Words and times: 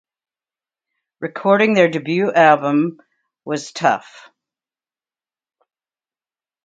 Recording 1.19 1.75
their 1.75 1.87
debut 1.87 2.33
album 2.33 2.99
was 3.45 3.71
tough. 3.71 4.31